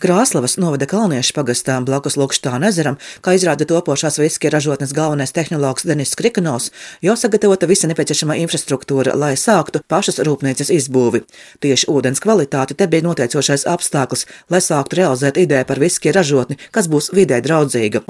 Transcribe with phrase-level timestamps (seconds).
[0.00, 6.14] Krāslavas novada kalniešu pagastā blakus Lukštāna ezeram, kā izrāda topošās viskija ražotnes galvenais tehnologs Denis
[6.16, 6.70] Krikanovs,
[7.04, 11.20] jau sagatavota visa nepieciešamā infrastruktūra, lai sāktu pašas rūpnīcas izbūvi.
[11.60, 16.88] Tieši ūdens kvalitāte te bija noteicošais apstākļus, lai sāktu realizēt ideju par viskija ražotni, kas
[16.88, 18.00] būs vidē draudzīga.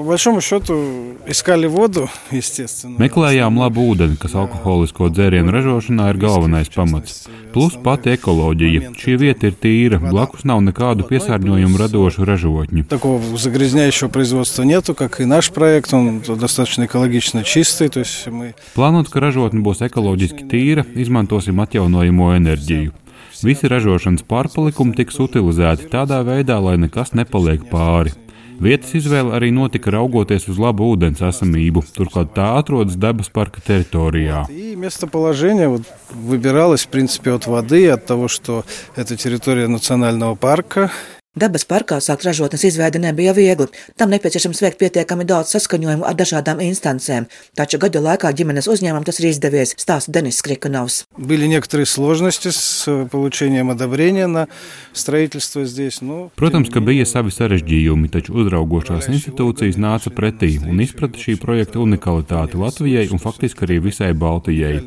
[3.03, 7.25] Meklējām labu ūdeni, kas alkoholisko dzērienu ražošanā ir galvenais pamats.
[7.51, 8.93] Plus pati ekoloģija.
[8.95, 12.84] Šī vieta ir tīra, blakus nav nekādu piesārņojumu раdoшу рожотню.
[12.84, 15.94] Такого загрязняющего производства нету, как и наш проект.
[15.94, 17.88] Он достаточно экологично чистый.
[17.88, 18.54] То есть мы...
[18.74, 22.92] Plānot, ka ražotne būs ekoloģiski tīra, izmantosim atjaunojamo enerģiju.
[23.44, 28.14] Visi ražošanas pārpalikumi tiks utilizēti tādā veidā, lai nekas nepaliek pāri.
[28.56, 34.46] Vietas izvēle arī notika raugoties uz labu ūdens esamību, turklāt tā atrodas dabas parka teritorijā.
[34.76, 40.90] Местоположение вот, выбиралось, в принципе, от воды, от того, что это территория национального парка.
[41.31, 43.69] Dabas parkā sākt ražotnes izveide nebija viegli.
[43.95, 47.29] Tam nepieciešams veikt pietiekami daudz saskaņojumu ar dažādām instancēm.
[47.55, 51.05] Taču gadu laikā ģimenes uzņēmumam tas ir izdevies, stāsta Denis Skrikanovs.
[56.35, 62.59] Protams, ka bija savi sarežģījumi, taču uzraugošās institūcijas nāca pretī un izprata šī projekta unikalitāti
[62.59, 64.81] Latvijai un faktiski arī visai Baltijai.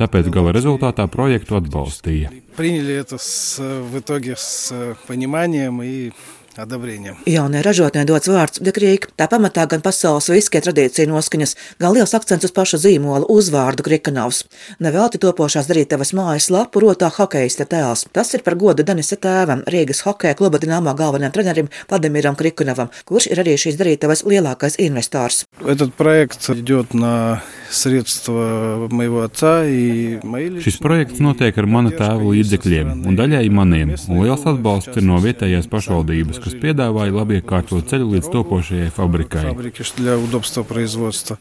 [0.00, 2.32] Tāpēc gala rezultātā projektu atbalstīja.
[2.60, 6.12] Приняли это с, в итоге с пониманием и
[6.59, 7.17] одобрением.
[7.25, 9.11] Jaunai ražotnē dots vārds Dekrīka.
[9.19, 14.45] Tā pamatā gan pasaules viskie tradīcija noskaņas, gan liels akcents uz paša zīmola uzvārdu Krikanovs.
[14.79, 18.05] Nevelti topošās darītavas mājas lapu rotā hokeista tēls.
[18.15, 23.29] Tas ir par godu Danisa tēvam, Rīgas hokeja kluba dināmā galvenajam trenerim Vladimiram Krikonovam, kurš
[23.33, 25.45] ir arī šīs darītavas lielākais investors.
[25.65, 32.31] Этот проект идет на средства моего отца и мои Šis projekts notiek ar mana tēva
[32.31, 37.88] līdzekļiem un daļai maniem, un liels atbalsts ir no vietējās pašvaldības, kas piedāvāja labi iekārtot
[37.90, 39.44] ceļu līdz topošajai fabrikai.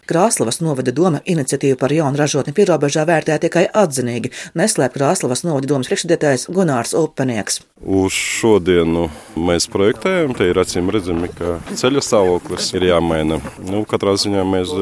[0.10, 5.90] Krāslavas novada doma iniciatīvu par jaunu ražotni pierobežā vērtē tikai atzinīgi, neslēp Krāslavas novada domas
[5.92, 7.62] priekšsēdētājs Gunārs Upenieks.
[7.80, 9.06] Uz šodienu
[9.40, 13.38] mēs projektējam, te ir acīm redzami, ka ceļa stāvoklis ir jāmaina.
[13.64, 14.74] Nu, katrā ziņā mēs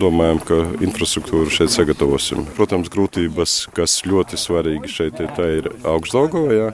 [0.00, 2.46] domājam, ka infrastruktūru šeit sagatavosim.
[2.56, 5.28] Protams, grūtības, kas ļoti svarīgi šeit ir,
[5.60, 6.70] ir augstdagovā,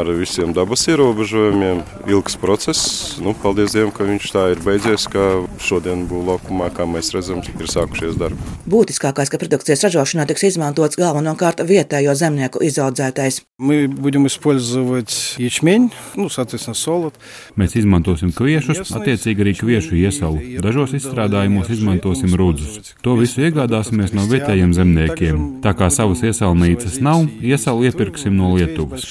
[0.00, 2.80] ar visiem dabas ierobežojumiem ilgs process.
[3.20, 5.28] Nu, paldies Dievam, ka viņš tā ir beidzies, ka
[5.62, 8.38] šodien būvā laukumā, kā mēs redzam, ir sākušies darbi.
[8.68, 13.42] Būtiskākais, ka produkcijas ražošanā tiks izmantots galvenokārt vietējo zemnieku izaudzētais.
[17.58, 20.38] Mēs izmantosim kviešus, attiecīgi arī kviešu iesalu.
[20.62, 22.94] Dažos izstrādājumos izmantosim rudzus.
[23.02, 25.42] To visu iegādāsimies no vietējiem zemniekiem.
[25.64, 29.08] Tā kā savas iesalnīcas nav, iesalu iepirksim no Lietuvas.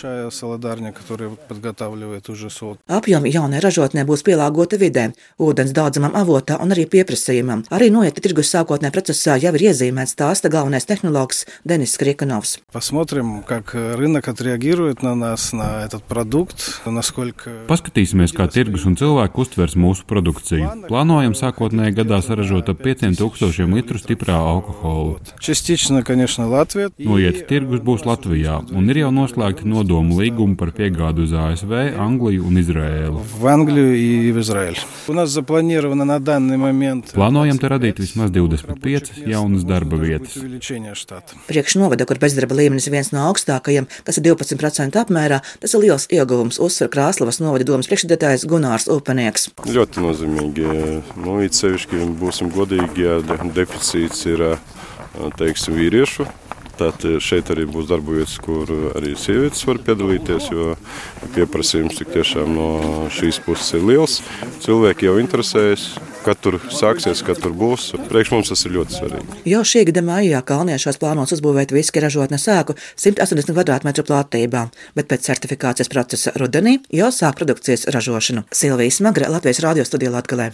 [2.86, 5.08] Apjomi jaunai ražotnē būs pielāgota vidē,
[5.42, 7.64] ūdens daudzumam avotā un arī pieprasījumam.
[7.74, 12.58] Arī noieta tirgus sākotnē procesā jau ir iezīmēts stāsta galvenais tehnologs Denis Krikanovs.
[12.72, 17.50] Посмотрим, как рынок отреагирует на нас, на этот продукт, насколько...
[17.68, 20.86] Paskatīsimies, kā tirgus un cilvēki uztvers mūsu produkciju.
[20.88, 25.18] Plānojam sākotnēji gadā saražot ap 5000 litru stiprā alkohola.
[25.40, 26.90] Частично, конечно, Латвия.
[26.98, 32.46] Noiet tirgus būs Latvijā, un ir jau noslēgti nodomu līgumi par piegādu uz ASV, Angliju
[32.46, 32.75] un Izraēlu.
[32.76, 34.78] В Англию и в Израиль.
[35.08, 37.12] У нас запланировано на данный момент...
[37.14, 40.36] Plānojam te radīt vismaz 25 jaunas darba vietas.
[41.48, 46.06] Priekš novada, kur bezdarba līmenis viens no augstākajiem, tas ir 12% apmērā, tas ir liels
[46.12, 49.48] ieguvums, uzsver Krāslavas novada domas priekšsēdētājs Gunārs Upenieks.
[49.72, 50.68] Ļoti nozīmīgi.
[51.24, 53.18] Nu, it sevišķi, būsim godīgi, ja
[53.56, 54.44] deficīts ir
[55.40, 56.28] teiksim, vīriešu
[56.77, 60.75] Tad šeit arī būs darba vietas, kur arī sievietes var piedalīties, jo
[61.33, 62.67] pieprasījums tik tiešām no
[63.13, 64.19] šīs puses ir liels.
[64.61, 65.87] Cilvēki jau interesējas,
[66.25, 67.89] kad tur sāksies, kad tur būs.
[68.11, 69.41] Priekš mums tas ir ļoti svarīgi.
[69.53, 74.67] Jau šī gada maijā Kalniešos plānots uzbūvēt viski ražotnes sēku 180 kvadrātmetru platībā,
[74.97, 78.47] bet pēc certifikācijas procesa rudenī jau sāk produkcijas ražošanu.
[78.51, 80.51] Silvijas Smagre, Latvijas radio studijā Latgalē.